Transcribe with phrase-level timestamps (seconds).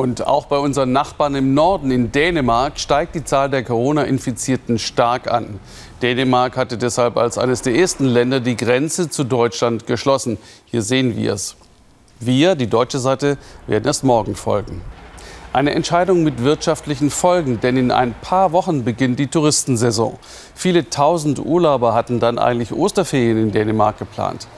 [0.00, 5.30] Und auch bei unseren Nachbarn im Norden, in Dänemark, steigt die Zahl der Corona-Infizierten stark
[5.30, 5.60] an.
[6.00, 10.38] Dänemark hatte deshalb als eines der ersten Länder die Grenze zu Deutschland geschlossen.
[10.64, 11.54] Hier sehen wir es.
[12.18, 13.36] Wir, die deutsche Seite,
[13.66, 14.80] werden erst morgen folgen.
[15.52, 20.18] Eine Entscheidung mit wirtschaftlichen Folgen, denn in ein paar Wochen beginnt die Touristensaison.
[20.54, 24.48] Viele tausend Urlauber hatten dann eigentlich Osterferien in Dänemark geplant.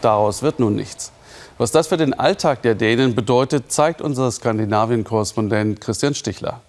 [0.00, 1.12] Daraus wird nun nichts.
[1.58, 6.60] Was das für den Alltag der Dänen bedeutet, zeigt unser Skandinavien-Korrespondent Christian Stichler.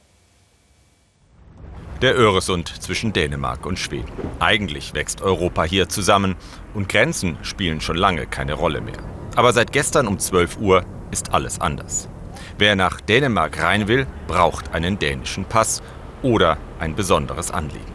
[2.02, 4.12] Der Öresund zwischen Dänemark und Schweden.
[4.40, 6.36] Eigentlich wächst Europa hier zusammen
[6.74, 8.98] und Grenzen spielen schon lange keine Rolle mehr.
[9.36, 12.10] Aber seit gestern um 12 Uhr ist alles anders.
[12.58, 15.84] Wer nach Dänemark rein will, braucht einen dänischen Pass
[16.24, 17.94] oder ein besonderes Anliegen.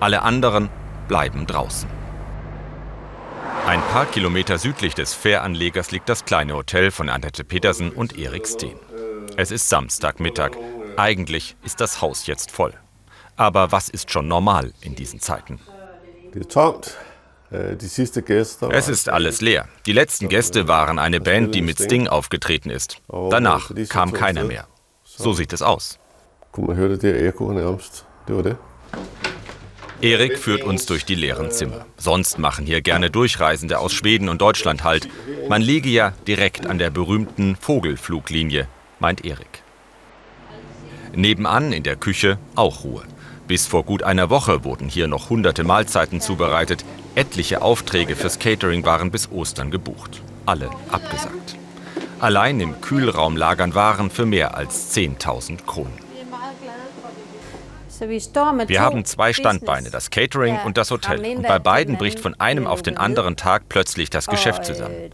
[0.00, 0.70] Alle anderen
[1.06, 2.01] bleiben draußen.
[3.72, 8.46] Ein paar Kilometer südlich des Fähranlegers liegt das kleine Hotel von Annette Petersen und Erik
[8.46, 8.76] Steen.
[9.38, 10.50] Es ist Samstagmittag.
[10.98, 12.74] Eigentlich ist das Haus jetzt voll.
[13.34, 15.58] Aber was ist schon normal in diesen Zeiten?
[17.50, 17.76] Äh,
[18.72, 19.66] es ist alles leer.
[19.86, 23.00] Die letzten Gäste waren eine Band, die mit Sting aufgetreten ist.
[23.08, 24.66] Danach kam keiner mehr.
[25.02, 25.98] So sieht es aus.
[30.02, 31.86] Erik führt uns durch die leeren Zimmer.
[31.96, 35.08] Sonst machen hier gerne Durchreisende aus Schweden und Deutschland halt.
[35.48, 38.66] Man liege ja direkt an der berühmten Vogelfluglinie,
[38.98, 39.62] meint Erik.
[41.14, 43.04] Nebenan in der Küche auch Ruhe.
[43.46, 46.84] Bis vor gut einer Woche wurden hier noch hunderte Mahlzeiten zubereitet.
[47.14, 50.20] Etliche Aufträge fürs Catering waren bis Ostern gebucht.
[50.46, 51.56] Alle abgesagt.
[52.18, 56.11] Allein im Kühlraum lagern Waren für mehr als 10.000 Kronen.
[58.68, 61.36] Wir haben zwei Standbeine, das Catering und das Hotel.
[61.36, 65.10] Und bei beiden bricht von einem auf den anderen Tag plötzlich das Geschäft zusammen.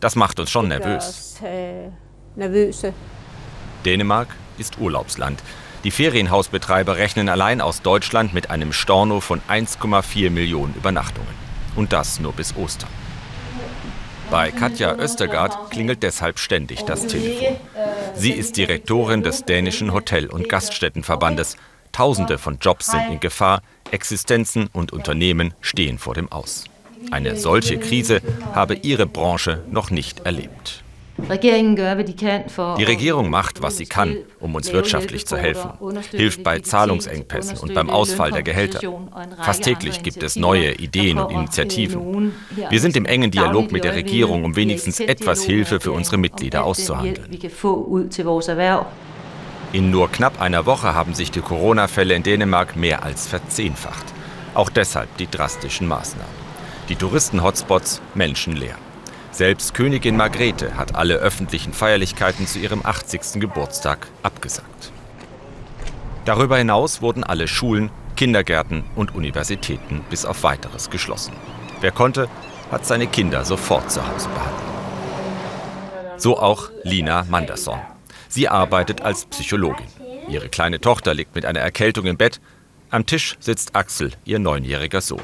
[0.00, 1.40] Das macht uns schon nervös.
[3.84, 5.42] Dänemark ist Urlaubsland.
[5.84, 11.34] Die Ferienhausbetreiber rechnen allein aus Deutschland mit einem Storno von 1,4 Millionen Übernachtungen.
[11.76, 12.90] Und das nur bis Ostern.
[14.30, 17.56] Bei Katja Östergaard klingelt deshalb ständig das Telefon.
[18.14, 21.56] Sie ist Direktorin des dänischen Hotel- und Gaststättenverbandes
[21.96, 26.64] Tausende von Jobs sind in Gefahr, Existenzen und Unternehmen stehen vor dem Aus.
[27.10, 28.20] Eine solche Krise
[28.54, 30.84] habe ihre Branche noch nicht erlebt.
[31.16, 35.70] Die Regierung macht, was sie kann, um uns wirtschaftlich zu helfen,
[36.10, 38.80] hilft bei Zahlungsengpässen und beim Ausfall der Gehälter.
[39.40, 42.34] Fast täglich gibt es neue Ideen und Initiativen.
[42.68, 46.62] Wir sind im engen Dialog mit der Regierung, um wenigstens etwas Hilfe für unsere Mitglieder
[46.62, 47.30] auszuhandeln.
[49.72, 54.04] In nur knapp einer Woche haben sich die Corona-Fälle in Dänemark mehr als verzehnfacht.
[54.54, 56.46] Auch deshalb die drastischen Maßnahmen.
[56.88, 58.76] Die Touristen-Hotspots menschenleer.
[59.32, 63.40] Selbst Königin Margrethe hat alle öffentlichen Feierlichkeiten zu ihrem 80.
[63.40, 64.92] Geburtstag abgesagt.
[66.24, 71.34] Darüber hinaus wurden alle Schulen, Kindergärten und Universitäten bis auf weiteres geschlossen.
[71.80, 72.28] Wer konnte,
[72.70, 74.66] hat seine Kinder sofort zu Hause behalten.
[76.16, 77.78] So auch Lina Manderson.
[78.28, 79.86] Sie arbeitet als Psychologin.
[80.28, 82.40] Ihre kleine Tochter liegt mit einer Erkältung im Bett.
[82.90, 85.22] Am Tisch sitzt Axel, ihr neunjähriger Sohn.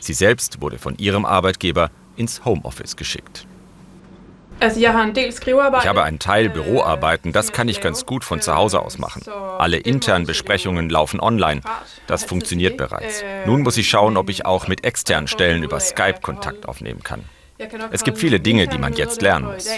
[0.00, 3.46] Sie selbst wurde von ihrem Arbeitgeber ins Homeoffice geschickt.
[5.82, 9.22] Ich habe einen Teil Büroarbeiten, das kann ich ganz gut von zu Hause aus machen.
[9.58, 11.62] Alle internen Besprechungen laufen online.
[12.06, 13.24] Das funktioniert bereits.
[13.44, 17.24] Nun muss ich schauen, ob ich auch mit externen Stellen über Skype Kontakt aufnehmen kann.
[17.90, 19.68] Es gibt viele Dinge, die man jetzt lernen muss.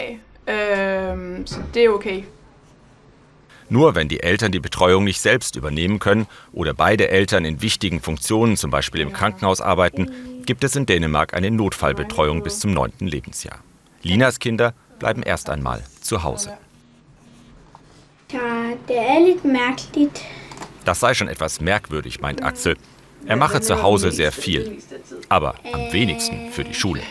[3.75, 8.01] Nur wenn die Eltern die Betreuung nicht selbst übernehmen können oder beide Eltern in wichtigen
[8.01, 13.09] Funktionen, zum Beispiel im Krankenhaus, arbeiten, gibt es in Dänemark eine Notfallbetreuung bis zum neunten
[13.09, 13.59] Lebensjahr.
[14.03, 16.57] Linas Kinder bleiben erst einmal zu Hause.
[20.85, 22.77] Das sei schon etwas merkwürdig, meint Axel.
[23.27, 24.79] Er mache zu Hause sehr viel,
[25.29, 27.03] aber am wenigsten für die Schule.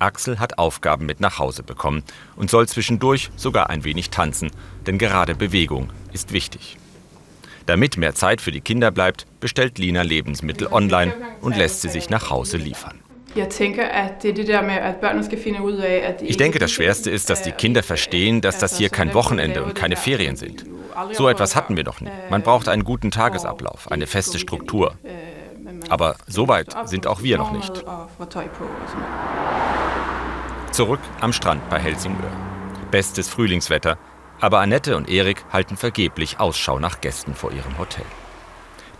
[0.00, 2.02] Axel hat Aufgaben mit nach Hause bekommen
[2.36, 4.50] und soll zwischendurch sogar ein wenig tanzen,
[4.86, 6.76] denn gerade Bewegung ist wichtig.
[7.66, 12.10] Damit mehr Zeit für die Kinder bleibt, bestellt Lina Lebensmittel online und lässt sie sich
[12.10, 13.00] nach Hause liefern.
[16.20, 19.74] Ich denke, das Schwerste ist, dass die Kinder verstehen, dass das hier kein Wochenende und
[19.74, 20.64] keine Ferien sind.
[21.12, 22.12] So etwas hatten wir doch nicht.
[22.28, 24.94] Man braucht einen guten Tagesablauf, eine feste Struktur.
[25.88, 27.84] Aber so weit sind auch wir noch nicht.
[30.72, 32.30] Zurück am Strand bei Helsingör.
[32.92, 33.98] Bestes Frühlingswetter,
[34.40, 38.04] aber Annette und Erik halten vergeblich Ausschau nach Gästen vor ihrem Hotel.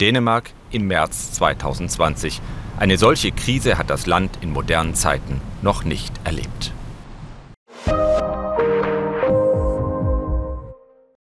[0.01, 2.41] Dänemark im März 2020.
[2.79, 6.73] Eine solche Krise hat das Land in modernen Zeiten noch nicht erlebt.